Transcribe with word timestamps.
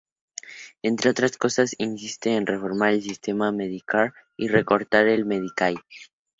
Entre 0.81 1.11
otras 1.11 1.37
cosas, 1.37 1.75
insiste 1.77 2.35
en 2.35 2.47
reformar 2.47 2.93
el 2.93 3.03
sistema 3.03 3.51
de 3.51 3.57
Medicare 3.57 4.13
y 4.35 4.47
recortar 4.47 5.07
el 5.07 5.27
Medicaid. 5.27 5.77